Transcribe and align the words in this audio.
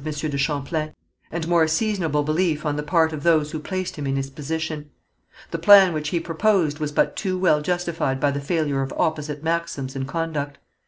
de 0.00 0.12
Champlain, 0.38 0.94
and 1.32 1.48
more 1.48 1.66
seasonable 1.66 2.22
belief 2.22 2.64
on 2.64 2.76
the 2.76 2.84
part 2.84 3.12
of 3.12 3.24
those 3.24 3.50
who 3.50 3.58
placed 3.58 3.96
him 3.96 4.06
in 4.06 4.14
his 4.14 4.30
position. 4.30 4.88
The 5.50 5.58
plan 5.58 5.92
which 5.92 6.10
he 6.10 6.20
proposed 6.20 6.78
was 6.78 6.92
but 6.92 7.16
too 7.16 7.36
well 7.36 7.60
justified 7.62 8.20
by 8.20 8.30
the 8.30 8.40
failure 8.40 8.80
of 8.80 8.92
opposite 8.96 9.42
maxims 9.42 9.96
and 9.96 10.06
conduct." 10.06 10.58